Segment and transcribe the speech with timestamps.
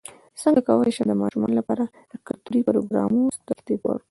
[0.41, 3.99] څنګه کولی شم د ماشومانو لپاره د کلتوري پروګرامونو ترتیب ورکړم